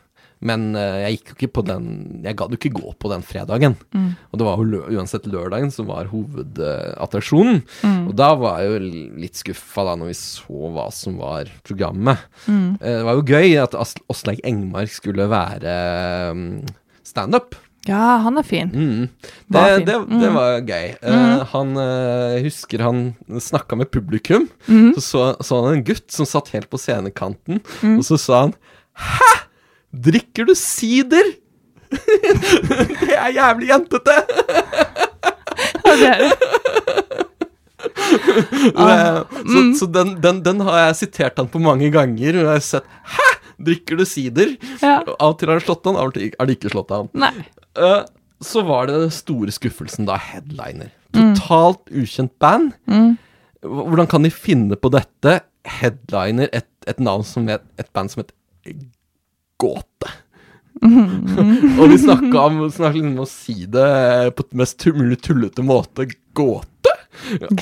Men 0.43 0.75
eh, 0.75 0.97
jeg 1.05 1.17
gikk 1.19 1.29
jo 1.31 1.35
ikke 1.39 1.53
på 1.55 1.63
den 1.69 1.85
Jeg 2.27 2.35
gadd 2.41 2.51
jo 2.51 2.59
ikke 2.59 2.73
gå 2.75 2.93
på 2.99 3.11
den 3.13 3.23
fredagen. 3.23 3.77
Mm. 3.95 4.09
Og 4.33 4.39
det 4.41 4.47
var 4.49 4.59
jo 4.59 4.81
uansett 4.99 5.27
lørdagen 5.31 5.71
som 5.71 5.87
var 5.87 6.11
hovedattraksjonen. 6.11 7.63
Mm. 7.87 7.99
Og 8.11 8.15
da 8.19 8.33
var 8.39 8.61
jeg 8.63 8.71
jo 8.73 9.03
litt 9.23 9.39
skuffa 9.39 9.85
da 9.87 9.95
når 10.01 10.11
vi 10.13 10.17
så 10.19 10.71
hva 10.75 10.87
som 10.95 11.19
var 11.23 11.51
programmet. 11.67 12.19
Mm. 12.49 12.79
Eh, 12.81 12.97
Det 12.99 13.05
var 13.07 13.19
jo 13.21 13.27
gøy 13.33 13.57
at 13.63 13.77
Åsleik 14.11 14.41
Engmark 14.45 14.91
skulle 14.91 15.29
være 15.31 15.77
mm, 16.35 16.49
standup. 17.07 17.55
Ja, 17.89 18.19
han 18.23 18.39
er 18.39 18.45
fin. 18.47 18.69
Mm. 18.71 19.09
Det, 19.51 19.57
Var 19.57 19.73
fin. 19.79 19.87
det, 19.89 19.95
det 20.21 20.29
Mm. 20.31 20.35
var 20.37 20.61
gøy. 20.61 20.89
Eh, 21.03 21.13
Mm. 21.13 21.47
han 21.53 21.77
uh, 21.77 22.43
husker 22.45 22.79
han 22.83 23.15
snakka 23.27 23.77
med 23.77 23.91
publikum. 23.91 24.49
Mm. 24.69 24.93
Så, 24.95 25.01
så 25.03 25.37
så 25.43 25.65
han 25.65 25.75
en 25.79 25.85
gutt 25.85 26.11
som 26.11 26.25
satt 26.27 26.49
helt 26.55 26.71
på 26.71 26.79
scenekanten, 26.79 27.61
Mm. 27.83 27.99
og 27.99 28.05
så 28.05 28.19
sa 28.19 28.41
han 28.47 28.55
Hæ! 28.95 29.42
Drikker 29.93 30.49
du 30.49 30.55
sider? 30.57 31.35
det 33.03 33.13
er 33.13 33.33
jævlig 33.37 33.69
jentete! 33.69 34.15
Ja, 35.83 35.93
det 35.93 36.09
er 36.09 36.23
det. 36.23 36.33
Ah, 38.79 39.25
så 39.43 39.59
mm. 39.59 39.75
så 39.75 39.87
den, 39.91 40.15
den, 40.23 40.41
den 40.45 40.61
har 40.65 40.79
jeg 40.87 40.97
sitert 41.03 41.39
han 41.41 41.49
på 41.51 41.61
mange 41.63 41.91
ganger, 41.93 42.39
og 42.39 42.47
jeg 42.47 42.53
har 42.53 42.65
sett 42.65 42.89
Hæ! 43.17 43.29
Drikker 43.63 43.99
du 44.01 44.05
sider? 44.09 44.55
Ja. 44.81 45.03
Av 45.05 45.35
og 45.35 45.37
til 45.39 45.51
har 45.53 45.61
det 45.61 45.67
slått 45.67 45.85
han, 45.87 45.99
av 45.99 46.11
og 46.11 46.17
til 46.17 46.33
har 46.35 46.49
det 46.49 46.57
ikke 46.57 46.73
slått 46.73 46.91
han. 46.95 47.11
Nei. 47.19 47.33
Uh, 47.79 48.03
så 48.43 48.65
var 48.67 48.89
det 48.89 48.97
den 49.05 49.13
store 49.15 49.55
skuffelsen, 49.55 50.09
da. 50.09 50.17
Headliner. 50.19 50.91
Totalt 51.15 51.85
ukjent 51.93 52.33
band. 52.43 52.73
Mm. 52.91 53.15
Hvordan 53.63 54.11
kan 54.11 54.27
de 54.27 54.33
finne 54.35 54.79
på 54.79 54.91
dette? 54.95 55.37
Headliner, 55.79 56.51
et, 56.51 56.67
et 56.91 56.99
navn 56.99 57.23
som 57.27 57.47
het 57.47 57.63
Et 57.79 57.87
band 57.95 58.11
som 58.11 58.25
het 58.25 58.33
Gåte. 59.63 60.11
og 60.83 61.85
vi 61.93 61.99
snakka 62.03 62.41
om, 62.49 62.63
snakket 62.75 63.05
om 63.07 63.21
å 63.23 63.27
si 63.31 63.67
det 63.71 64.33
på 64.37 64.47
den 64.49 64.59
mest 64.63 64.83
mulig 64.97 65.21
tullete 65.23 65.63
måte. 65.67 66.09
Gåte? 66.35 66.95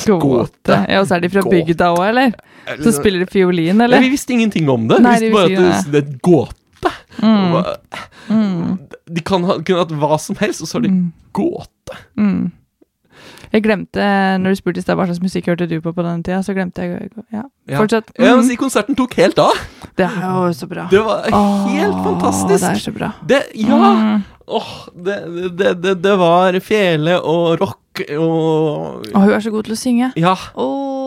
Gåte. 0.07 0.79
Ja, 0.89 1.03
og 1.03 1.09
så 1.11 1.19
er 1.19 1.25
de 1.27 1.29
fra 1.33 1.43
Gåte. 1.45 1.59
bygda 1.67 1.91
òg, 1.97 2.05
eller? 2.09 2.33
Så 2.81 2.95
spiller 2.97 3.25
de 3.25 3.29
fiolin, 3.29 3.77
Nei, 3.77 3.85
eller? 3.91 4.05
vi 4.07 4.13
visste 4.15 4.33
ingenting 4.37 4.71
om 4.73 4.87
det. 4.89 5.01
Nei, 5.05 5.17
vi 5.21 5.29
visste 5.29 5.37
bare 5.37 5.51
at 5.51 5.85
det, 5.85 5.93
det 5.93 6.01
er 6.01 6.07
et 6.09 6.23
gåte. 6.25 6.95
Mm. 7.21 7.53
Hva- 7.57 7.77
Mm. 8.31 8.79
De 9.11 9.21
kan 9.27 9.43
ha 9.43 9.57
kunne 9.59 9.81
hatt 9.83 9.91
hva 9.99 10.17
som 10.23 10.37
helst, 10.39 10.63
og 10.63 10.69
så 10.71 10.77
har 10.79 10.83
de 10.85 10.89
Mm. 10.93 11.13
gåte. 11.35 11.97
Mm. 12.17 12.53
Jeg 13.53 13.63
glemte, 13.65 13.99
når 14.39 14.55
du 14.55 14.59
spurte 14.61 14.79
i 14.79 14.83
stad 14.85 14.97
hva 14.97 15.07
slags 15.09 15.19
musikk 15.21 15.47
hørte 15.51 15.67
du 15.69 15.81
på 15.83 15.91
på 15.93 16.05
den 16.07 16.23
tida, 16.23 16.39
så 16.47 16.55
glemte 16.55 16.79
jeg 16.87 17.11
Ja, 17.33 17.43
Ja. 17.67 17.79
fortsett. 17.81 18.13
Ja, 18.17 18.37
Mm. 18.37 18.47
men 18.47 18.57
konserten 18.57 18.95
tok 18.97 19.15
helt 19.15 19.37
av. 19.39 19.51
Det 19.99 20.07
er 20.07 20.27
jo 20.27 20.53
så 20.57 20.69
bra. 20.71 20.87
Det 20.91 21.01
var 21.07 21.27
helt 21.71 21.95
Åh, 21.95 22.05
fantastisk. 22.05 22.61
Det 22.63 22.71
er 22.71 22.83
så 22.85 22.93
bra. 22.95 23.11
Det, 23.27 23.41
ja! 23.55 23.81
Mm. 23.95 24.23
Åh, 24.51 24.71
det, 24.95 25.19
det, 25.59 25.95
det, 26.03 26.15
var 26.19 26.59
fele 26.65 27.19
og 27.23 27.61
rock 27.61 28.03
og 28.17 29.05
Og 29.15 29.21
hun 29.21 29.35
er 29.35 29.43
så 29.45 29.53
god 29.55 29.69
til 29.69 29.77
å 29.77 29.79
synge. 29.79 30.13
Ja. 30.19 30.37
Åh. 30.55 31.00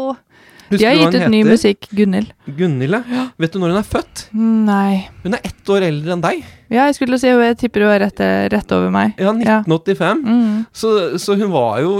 Husker 0.73 0.83
De 0.83 0.89
har 0.89 0.99
gitt 1.11 1.21
ut 1.21 1.29
ny 1.31 1.43
musikk. 1.47 1.87
Gunhild. 1.95 2.33
Gunhild, 2.57 2.99
ja. 3.13 3.23
Vet 3.39 3.53
du 3.55 3.59
når 3.61 3.73
hun 3.75 3.79
er 3.83 3.87
født? 3.87 4.25
Nei. 4.33 5.07
Hun 5.23 5.37
er 5.37 5.45
ett 5.47 5.69
år 5.73 5.85
eldre 5.87 6.15
enn 6.17 6.23
deg. 6.25 6.43
Ja, 6.73 6.87
jeg 6.89 6.95
skulle 6.97 7.19
si 7.21 7.29
hun 7.29 7.43
jeg 7.45 7.57
tipper 7.61 7.83
hun 7.85 7.91
er 7.93 7.99
rett, 8.07 8.21
rett 8.53 8.71
over 8.73 8.89
meg. 8.93 9.13
Ja, 9.21 9.31
1985. 9.37 10.23
Mm. 10.25 10.65
Så, 10.73 10.93
så 11.21 11.35
hun 11.37 11.51
var 11.53 11.81
jo 11.83 11.91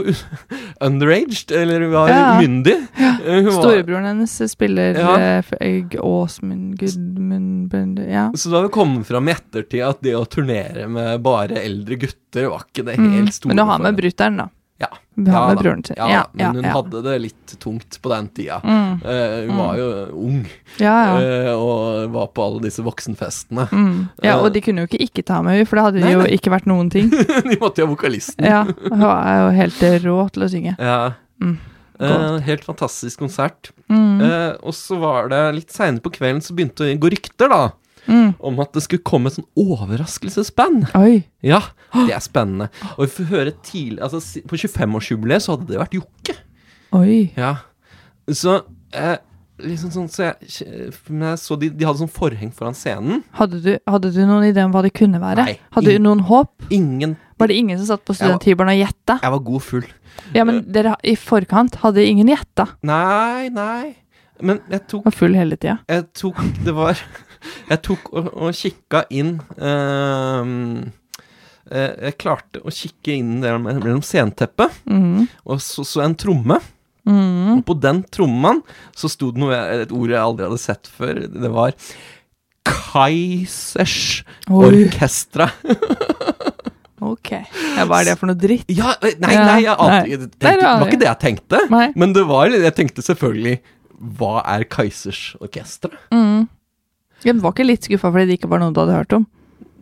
underaged, 0.88 1.52
eller 1.52 1.82
hun 1.86 1.92
var 1.94 2.10
Ja. 2.10 2.24
myndig. 2.42 2.76
Ja. 2.98 3.12
Hun 3.26 3.46
var, 3.54 4.02
hennes 4.10 4.52
spiller 4.52 4.98
Ja. 5.00 5.14
ja. 5.20 6.00
Åsmund 6.02 6.78
Gudmund 6.80 8.00
Ja. 8.10 8.32
så 8.36 8.50
det 8.50 8.56
har 8.58 8.64
jo 8.64 8.70
kommet 8.70 9.06
fram 9.08 9.28
i 9.30 9.32
ettertid 9.34 9.84
at 9.88 10.02
det 10.02 10.16
å 10.18 10.26
turnere 10.26 10.88
med 10.90 11.22
bare 11.24 11.62
eldre 11.62 11.96
gutter 11.96 12.50
var 12.50 12.66
ikke 12.68 12.86
det 12.86 12.98
Mm. 12.98 13.14
helt 13.20 13.34
store 13.34 13.50
Men 13.50 13.58
du 13.58 13.64
har 13.64 13.80
med 13.80 13.96
brutter'n, 13.98 14.38
da. 14.38 14.50
Ja. 14.84 14.90
Ja 15.14 15.42
med 15.48 15.60
broren 15.60 15.84
sin. 15.86 15.96
Ja, 16.00 16.24
men 16.34 16.56
hun 16.58 16.66
hadde 16.66 17.02
det 17.06 17.16
litt 17.22 17.52
tungt 17.62 18.00
på 18.02 18.10
den 18.10 18.28
tida. 18.34 18.58
Mm. 18.66 18.96
Uh, 19.04 19.36
hun 19.48 19.60
var 19.60 19.76
jo 19.78 19.90
ung, 20.26 20.40
Ja, 20.82 20.94
ja. 21.06 21.20
eh, 21.22 21.52
og 21.54 22.08
var 22.16 22.32
på 22.34 22.46
alle 22.48 22.64
disse 22.66 22.82
voksenfestene. 22.86 23.68
Mm. 23.70 24.00
ja, 24.26 24.40
og 24.42 24.50
de 24.56 24.64
kunne 24.66 24.86
jo 24.86 24.90
ikke 24.90 25.04
ikke 25.06 25.26
ta 25.28 25.42
med 25.46 25.60
henne, 25.60 25.68
for 25.70 25.78
det 25.78 25.86
hadde 25.90 26.02
Nei, 26.06 26.16
jo 26.16 26.24
nei. 26.24 26.32
ikke 26.40 26.54
vært 26.56 26.70
noen 26.70 26.90
ting. 26.94 27.12
De 27.52 27.60
måtte 27.62 27.84
jo 27.84 27.88
ha 27.88 27.94
vokalisten. 27.94 28.48
Ja, 28.48 28.64
Hun 28.90 29.06
er 29.06 29.38
jo 29.44 29.54
helt 29.60 29.86
rå 30.08 30.18
til 30.34 30.48
å 30.48 30.50
synge. 30.56 30.74
Ja. 30.82 30.98
Mm. 31.44 31.56
Uh, 32.02 32.40
helt 32.44 32.66
fantastisk 32.66 33.22
konsert. 33.22 33.70
Mm. 33.94 34.18
Uh, 34.24 34.52
og 34.66 34.74
så 34.76 34.98
var 35.00 35.30
det 35.32 35.44
litt 35.60 35.72
seinere 35.76 36.02
på 36.04 36.12
kvelden 36.18 36.42
så 36.44 36.56
begynte 36.58 36.88
det 36.90 36.98
å 36.98 37.04
gå 37.06 37.14
rykter, 37.14 37.54
da. 37.54 37.62
Mm. 38.08 38.34
Om 38.40 38.60
at 38.64 38.74
det 38.76 38.84
skulle 38.86 39.06
komme 39.08 39.32
et 39.32 39.38
sånn 39.38 39.48
overraskelsesband. 39.60 40.90
Oi. 41.00 41.24
Ja, 41.46 41.62
det 41.94 42.16
er 42.16 42.24
spennende. 42.24 42.70
Og 42.98 43.06
vi 43.06 43.12
får 43.18 43.30
høre 43.32 43.54
tidlig 43.64 44.02
Altså 44.04 44.20
på 44.50 44.60
25-årsjubileet 44.60 45.46
så 45.46 45.56
hadde 45.56 45.70
det 45.72 45.80
vært 45.82 45.96
Jokke. 46.00 46.36
Oi. 46.98 47.20
Ja. 47.40 47.56
Så 48.32 48.60
eh, 48.96 49.18
liksom 49.64 49.92
sånn 49.94 50.10
Så 50.12 50.28
jeg, 50.30 50.92
så 51.42 51.58
de, 51.60 51.70
de 51.74 51.88
hadde 51.88 52.02
sånn 52.04 52.12
forheng 52.12 52.52
foran 52.56 52.78
scenen. 52.78 53.24
Hadde 53.38 53.62
du, 53.64 53.74
hadde 53.90 54.14
du 54.16 54.22
noen 54.26 54.48
idé 54.50 54.64
om 54.66 54.74
hva 54.76 54.84
det 54.86 54.94
kunne 54.98 55.22
være? 55.24 55.48
Nei, 55.48 55.58
Hadde 55.76 55.96
du 55.96 56.04
noen 56.04 56.24
håp? 56.30 56.68
Ingen 56.74 57.18
Var 57.42 57.52
det 57.52 57.58
ingen 57.60 57.82
som 57.82 57.94
satt 57.94 58.06
på 58.08 58.16
studenthybelen 58.18 58.74
og 58.76 58.80
gjetta? 58.84 59.20
Jeg 59.24 59.36
var 59.36 59.44
god 59.50 59.66
full. 59.66 59.90
Ja, 60.36 60.46
men 60.48 60.64
dere 60.74 60.96
i 61.08 61.16
forkant 61.20 61.80
hadde 61.82 62.06
ingen 62.06 62.30
gjetta. 62.30 62.68
Nei, 62.86 63.50
nei. 63.54 63.96
Men 64.44 64.60
jeg 64.72 64.86
tok 64.92 65.06
Var 65.08 65.16
full 65.16 65.38
hele 65.38 65.58
tida. 65.60 65.80
Jeg 65.90 66.08
tok 66.18 66.40
Det 66.66 66.74
var 66.76 67.00
Jeg 67.70 67.82
tok 67.86 68.12
og, 68.14 68.30
og 68.34 68.54
kikka 68.58 69.04
inn 69.14 69.36
ehm, 69.58 70.92
eh, 71.72 71.92
Jeg 72.10 72.18
klarte 72.22 72.62
å 72.64 72.72
kikke 72.74 73.16
inn 73.18 73.42
der 73.44 73.58
mellom 73.64 74.02
sceneteppet, 74.06 74.82
Mm. 74.90 75.28
og 75.46 75.60
så, 75.64 75.86
så 75.88 76.04
en 76.06 76.16
tromme. 76.16 76.60
Mm. 77.04 77.58
Og 77.58 77.66
på 77.68 77.76
den 77.84 78.04
trommen 78.16 78.62
så 78.96 79.10
sto 79.12 79.32
det 79.36 79.42
noe, 79.44 79.58
et 79.84 79.92
ord 79.92 80.10
jeg 80.14 80.22
aldri 80.24 80.46
hadde 80.48 80.62
sett 80.64 80.88
før. 80.88 81.20
Det 81.28 81.52
var 81.52 81.74
Kaisers 82.64 84.24
Oi. 84.50 84.66
Orkestra. 84.86 85.50
Ok. 87.04 87.34
Ja, 87.76 87.84
hva 87.84 87.98
er 88.00 88.06
det 88.08 88.14
for 88.16 88.30
noe 88.30 88.38
dritt? 88.40 88.70
Ja, 88.72 88.94
nei, 89.04 89.34
nei, 89.36 89.58
jeg 89.66 89.74
nei. 89.76 89.98
tenkte, 90.08 90.38
det 90.40 90.52
var 90.64 90.86
ikke 90.88 91.00
det 91.02 91.08
jeg 91.10 91.20
tenkte. 91.20 91.60
Nei. 91.74 91.88
Men 92.00 92.14
det 92.16 92.24
var 92.30 92.48
Jeg 92.54 92.72
tenkte 92.78 93.04
selvfølgelig 93.04 93.58
Hva 94.22 94.38
er 94.54 94.64
Kaisers 94.72 95.34
Orkestra? 95.44 95.92
Mm. 96.16 96.46
Men 97.30 97.42
var 97.44 97.56
ikke 97.56 97.68
litt 97.68 97.88
skuffa 97.88 98.12
fordi 98.12 98.30
det 98.32 98.40
ikke 98.40 98.52
var 98.52 98.64
noe 98.64 98.74
du 98.76 98.82
hadde 98.84 99.00
hørt 99.00 99.18
om? 99.18 99.28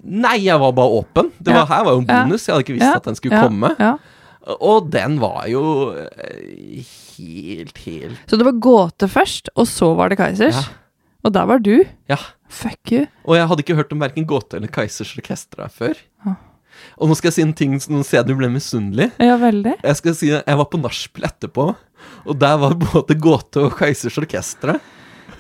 Nei, 0.01 0.38
jeg 0.48 0.57
var 0.62 0.74
bare 0.74 0.98
åpen. 1.01 1.29
Det 1.38 1.53
var, 1.53 1.67
her 1.69 1.86
var 1.86 1.95
jo 1.95 2.01
en 2.01 2.10
bonus. 2.10 2.48
Jeg 2.48 2.55
hadde 2.55 2.65
ikke 2.65 2.77
visst 2.79 2.98
at 2.98 3.10
den 3.10 3.17
skulle 3.19 3.41
komme. 3.43 3.74
Ja. 3.77 3.95
Og 4.57 4.88
den 4.89 5.19
var 5.21 5.45
jo 5.51 5.63
eh, 5.93 6.81
helt, 7.13 7.77
helt 7.86 8.24
Så 8.25 8.39
det 8.41 8.48
var 8.48 8.57
gåte 8.57 9.05
først, 9.12 9.51
og 9.53 9.67
så 9.69 9.91
var 9.98 10.10
det 10.10 10.17
Kaizers? 10.17 10.57
Ja. 10.57 10.79
Og 11.21 11.36
der 11.36 11.45
var 11.45 11.62
du? 11.62 11.75
Ja. 12.10 12.17
Fuck 12.50 12.91
you. 12.91 13.05
Og 13.29 13.38
jeg 13.38 13.50
hadde 13.51 13.63
ikke 13.63 13.77
hørt 13.77 13.91
om 13.93 14.01
verken 14.01 14.25
Gåte 14.27 14.57
eller 14.57 14.71
Kaisers 14.74 15.13
Orkestra 15.19 15.67
før. 15.69 16.00
Ah. 16.25 16.39
Og 16.98 17.12
nå 17.12 17.17
skal 17.17 17.29
jeg 17.29 17.38
si 17.38 17.43
en 17.45 17.53
ting 17.57 17.75
som 17.83 17.93
nå 17.95 18.01
ser 18.07 18.25
du 18.25 18.33
ble 18.38 18.50
misunnelig. 18.51 19.12
Ja, 19.21 19.36
veldig. 19.39 19.75
Jeg 19.83 20.00
skal 20.00 20.17
si 20.17 20.31
jeg 20.31 20.57
var 20.63 20.67
på 20.71 20.79
nachspiel 20.81 21.27
etterpå, 21.29 21.67
og 22.25 22.39
der 22.41 22.57
var 22.63 22.74
både 22.81 23.17
Gåte 23.21 23.67
og 23.67 23.77
Kaisers 23.77 24.17
Orkestra. 24.21 24.79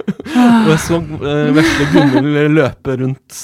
Og 0.01 0.69
jeg 0.71 0.79
så 0.83 0.97
uh, 0.99 1.51
vesle 1.55 1.85
Gunhild 1.93 2.55
løpe 2.55 2.95
rundt 3.01 3.37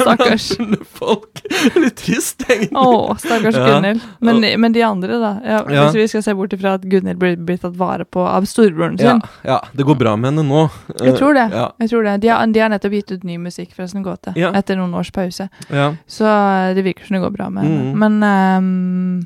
Stakkars. 0.00 0.46
folk. 1.00 1.40
Litt 1.76 1.96
trist, 2.00 2.44
egentlig. 2.48 2.76
Å, 2.76 3.16
stakkars 3.20 3.56
Ja. 3.58 3.66
Gunhild. 3.68 4.04
Men, 4.24 4.40
men 4.62 4.74
de 4.76 4.82
andre, 4.86 5.18
da? 5.22 5.32
Ja, 5.44 5.58
Ja. 5.70 5.84
Hvis 5.90 5.98
vi 6.00 6.06
skal 6.12 6.24
se 6.26 6.34
bort 6.38 6.52
ifra 6.56 6.74
at 6.78 6.84
Gunhild 6.90 7.20
blir, 7.20 7.36
blir 7.36 7.60
tatt 7.62 7.76
vare 7.80 8.04
på 8.06 8.22
av 8.26 8.46
storebroren 8.50 8.98
sin. 9.00 9.20
ja, 9.46 9.60
det 9.76 9.86
går 9.88 9.98
bra 10.00 10.16
med 10.20 10.32
henne 10.32 10.46
nå. 10.48 10.64
Jeg 11.00 11.16
tror 11.18 11.34
det. 11.36 11.48
Ja, 11.54 11.68
Jeg 11.80 11.92
tror 11.92 12.04
det. 12.08 12.16
De 12.24 12.32
har, 12.32 12.46
de 12.46 12.60
har 12.64 12.72
nettopp 12.72 12.96
gitt 12.98 13.12
ut 13.16 13.24
ny 13.28 13.38
musikk 13.42 13.74
fra 13.76 13.86
Sånn 13.90 14.04
Gåte, 14.06 14.32
Ja. 14.38 14.52
etter 14.56 14.76
noen 14.80 14.94
års 14.98 15.10
pause. 15.14 15.48
ja. 15.70 15.90
Så 16.10 16.26
eh, 16.26 16.74
det 16.76 16.84
virker 16.86 17.06
som 17.06 17.16
det 17.18 17.22
går 17.24 17.32
bra 17.34 17.50
med 17.50 17.64
henne. 17.64 17.92
Mm. 17.92 17.98
Men 17.98 18.22
um, 18.22 19.22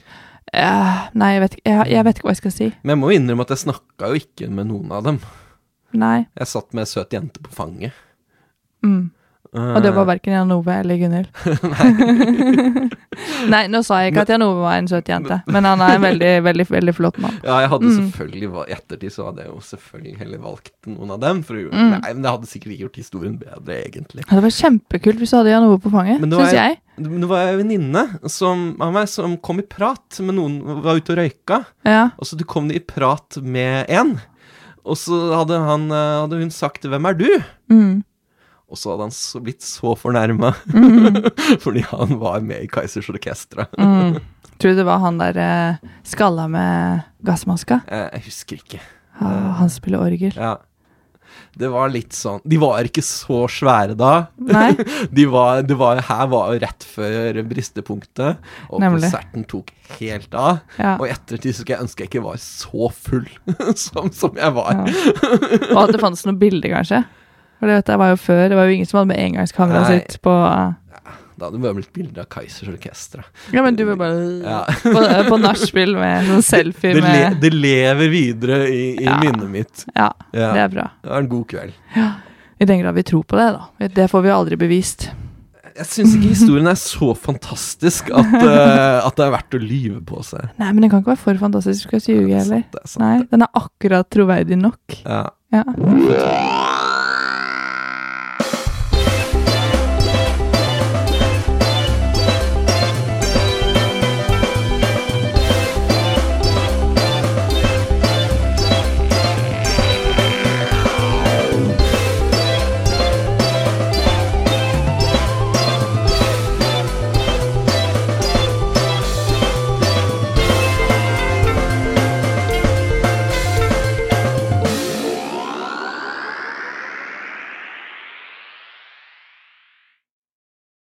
eh, 0.53 1.01
Nei, 1.15 1.31
jeg 1.37 1.43
vet, 1.45 1.57
jeg, 1.65 1.87
jeg 1.95 2.05
vet 2.07 2.19
ikke 2.21 2.29
hva 2.29 2.35
jeg 2.37 2.43
skal 2.43 2.55
si. 2.55 2.69
Men 2.83 2.95
jeg 2.97 3.01
må 3.03 3.11
innrømme 3.15 3.47
at 3.47 3.55
jeg 3.55 3.63
snakka 3.67 4.11
jo 4.13 4.21
ikke 4.21 4.51
med 4.51 4.69
noen 4.71 4.93
av 4.95 5.05
dem. 5.09 5.19
Nei. 5.95 6.25
Jeg 6.39 6.51
satt 6.51 6.73
med 6.75 6.87
ei 6.87 6.91
søt 6.91 7.15
jente 7.15 7.43
på 7.45 7.53
fanget. 7.55 7.93
Mm. 8.85 9.13
Og 9.55 9.77
det 9.85 9.93
var 9.95 10.09
verken 10.09 10.33
Jan 10.35 10.51
Ove 10.51 10.73
eller 10.75 10.97
Gunhild. 10.99 11.29
Nei, 13.53 13.61
nå 13.71 13.85
sa 13.87 14.01
jeg 14.03 14.11
ikke 14.11 14.25
at 14.25 14.33
Jan 14.35 14.43
Ove 14.43 14.65
var 14.65 14.81
en 14.81 14.89
søt 14.91 15.07
jente, 15.07 15.37
men 15.47 15.69
han 15.69 15.79
er 15.85 15.95
en 15.95 16.03
veldig, 16.03 16.31
veldig, 16.43 16.67
veldig 16.75 16.95
flott 16.97 17.21
mann. 17.23 17.37
Ja, 17.45 17.61
jeg 17.63 17.71
hadde 17.71 17.87
Mm. 17.87 17.95
selvfølgelig 18.01 18.49
I 18.65 18.75
ettertid 18.75 19.13
så 19.15 19.29
hadde 19.29 19.45
jeg 19.45 19.53
jo 19.53 19.61
selvfølgelig 19.63 20.17
heller 20.19 20.39
valgt 20.43 20.75
noen 20.91 21.11
av 21.15 21.21
dem. 21.21 21.43
For 21.47 21.55
Mm. 21.71 21.91
Nei, 22.01 22.13
men 22.13 22.23
det 22.23 22.31
hadde 22.35 22.51
sikkert 22.51 22.73
ikke 22.75 22.85
gjort 22.89 22.99
historien 22.99 23.39
bedre, 23.39 23.79
egentlig. 23.87 24.25
Ja, 24.27 24.35
Det 24.35 24.43
var 24.43 24.51
kjempekult 24.59 25.19
hvis 25.23 25.31
du 25.31 25.37
hadde 25.37 25.51
Jan 25.55 25.63
Ove 25.69 25.79
på 25.79 25.91
fanget, 25.95 26.19
syns 26.21 26.53
jeg. 26.53 26.79
Men 26.99 27.21
var 27.21 27.29
var 27.29 27.47
en 27.49 27.59
venninne 27.59 28.31
som- 28.31 28.77
av 28.81 28.93
meg 28.93 29.09
som 29.09 29.37
kom 29.39 29.59
i 29.59 29.63
prat 29.63 30.21
med 30.21 30.35
noen 30.35 30.83
var 30.83 30.97
ute 30.97 31.11
og 31.13 31.19
røyka. 31.19 31.65
Ja. 31.85 32.11
Og 32.19 32.25
så 32.27 32.37
kom 32.47 32.69
de 32.69 32.75
i 32.77 32.81
prat 32.81 33.37
med 33.43 33.87
en. 33.89 34.21
Og 34.85 34.99
så 35.01 35.17
hadde, 35.33 35.57
han, 35.65 35.87
eh, 35.91 36.21
hadde 36.25 36.41
hun 36.43 36.51
sagt 36.53 36.83
'Hvem 36.85 37.09
er 37.09 37.15
du?' 37.15 37.45
Mm. 37.73 38.05
Og 38.71 38.79
så 38.81 38.91
hadde 38.91 39.07
han 39.07 39.11
så, 39.15 39.41
blitt 39.45 39.63
så 39.63 39.95
fornærma 39.97 40.53
fordi 41.65 41.83
han 41.91 42.19
var 42.19 42.41
med 42.41 42.65
i 42.65 42.67
Kaizers 42.69 43.09
Orkestra. 43.13 43.67
Mm. 43.79 44.19
Tror 44.59 44.71
du 44.73 44.77
det 44.77 44.87
var 44.87 44.99
han 45.03 45.19
der 45.19 45.37
eh, 45.37 45.77
skalla 46.03 46.49
med 46.49 47.03
gassmaska? 47.25 47.81
Eh, 47.89 48.09
Jeg 48.13 48.23
husker 48.25 48.57
ikke. 48.57 48.81
Han, 49.21 49.51
han 49.61 49.71
spiller 49.71 50.01
orgel. 50.03 50.33
Ja. 50.37 50.57
Det 51.55 51.69
var 51.71 51.91
litt 51.95 52.15
sånn 52.17 52.41
De 52.45 52.59
var 52.59 52.87
ikke 52.89 53.03
så 53.07 53.45
svære 53.51 53.95
da. 53.99 54.27
Nei? 54.43 54.73
De 55.17 55.27
var, 55.31 55.63
det 55.67 55.77
var, 55.79 56.01
her 56.09 56.27
var 56.33 56.55
rett 56.63 56.87
før 56.89 57.39
bristepunktet, 57.51 58.41
og 58.71 58.81
Nemlig. 58.83 59.07
konserten 59.07 59.45
tok 59.51 59.71
helt 60.01 60.35
av. 60.35 60.63
Ja. 60.79 60.95
Og 60.99 61.07
i 61.09 61.13
ettertid 61.15 61.55
skulle 61.55 61.77
jeg 61.77 61.85
ønske 61.87 62.05
jeg 62.05 62.11
ikke 62.13 62.25
var 62.25 62.41
så 62.43 62.89
full 62.95 63.29
som, 63.87 64.11
som 64.15 64.39
jeg 64.41 64.55
var. 64.57 64.73
ja. 64.81 64.87
Og 65.75 65.83
at 65.87 65.95
det 65.95 66.03
fantes 66.03 66.25
noen 66.27 66.41
bilder, 66.41 66.75
kanskje? 66.79 67.05
For 67.61 67.71
det, 67.71 67.77
vet 67.79 67.93
jeg, 67.93 68.01
var 68.03 68.11
jo 68.11 68.17
før. 68.21 68.43
Det 68.51 68.57
var 68.59 68.67
jo 68.69 68.75
ingen 68.75 68.89
som 68.91 68.99
hadde 68.99 69.11
med 69.13 69.21
engangskameraet 69.23 69.93
sitt 69.95 70.17
på 70.27 70.33
Da 71.39 71.49
hadde 71.49 71.59
det 71.63 71.73
vært 71.81 71.93
bilde 71.97 72.23
av 72.23 72.29
Kaizers 72.31 72.69
Orkestra. 72.71 73.25
Ja, 73.53 73.63
men 73.67 73.75
du 73.79 73.85
var 73.89 73.97
bare 73.99 74.21
Ja. 74.45 74.61
på, 74.83 75.01
på 75.31 75.39
nachspiel 75.43 75.97
med 75.99 76.29
sånn 76.31 76.45
selfie 76.47 76.95
Det, 76.95 77.03
med 77.03 77.41
det 77.43 77.51
lever 77.55 78.09
videre 78.13 78.61
i, 78.71 78.85
i 79.01 79.05
Ja. 79.09 79.19
minnet 79.23 79.51
mitt. 79.51 79.85
Ja, 79.95 80.13
Ja. 80.33 80.53
det 80.55 80.63
er 80.69 80.69
bra. 80.77 80.87
Det 81.03 81.11
var 81.11 81.19
en 81.25 81.29
god 81.29 81.47
kveld. 81.51 81.73
I 82.61 82.65
den 82.71 82.81
grad 82.81 82.95
vi 82.95 83.03
tror 83.03 83.25
på 83.27 83.37
det, 83.37 83.51
da. 83.59 83.89
Det 83.99 84.09
får 84.11 84.23
vi 84.23 84.31
aldri 84.31 84.57
bevist. 84.57 85.11
Jeg 85.75 85.87
syns 85.91 86.13
ikke 86.15 86.29
historien 86.31 86.69
er 86.71 86.77
så 86.79 87.09
fantastisk 87.19 88.07
at, 88.15 88.31
uh, 88.31 89.01
at 89.09 89.17
det 89.19 89.25
er 89.27 89.33
verdt 89.35 89.57
å 89.59 89.59
lyve 89.59 89.99
på 90.07 90.23
seg. 90.23 90.47
Nei, 90.57 90.69
men 90.71 90.85
den 90.85 90.91
kan 90.93 91.03
ikke 91.03 91.17
være 91.17 91.25
for 91.25 91.41
fantastisk, 91.43 91.89
skal 91.89 91.99
jeg 91.99 92.15
ljuge 92.15 92.31
er 92.31 92.45
heller. 92.45 92.63
er 92.79 93.01
Nei, 93.03 93.17
den 93.33 93.43
er 93.43 93.51
akkurat 93.59 94.07
troverdig 94.15 94.61
nok. 94.61 95.01
Ja. 95.03 95.25
Ja. 95.51 95.65